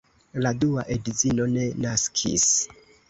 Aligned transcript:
La 0.45 0.53
dua 0.61 0.85
edzino 0.95 1.47
ne 1.53 1.67
naskis. 1.87 2.49